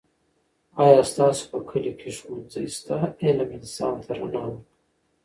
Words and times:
آیا 0.85 1.01
ستاسو 1.11 1.43
په 1.51 1.57
کلي 1.69 1.91
کې 1.99 2.09
ښوونځی 2.17 2.65
شته؟ 2.75 2.95
علم 3.23 3.49
انسان 3.57 3.95
ته 4.05 4.11
رڼا 4.17 4.43
ورکوي. 4.47 4.65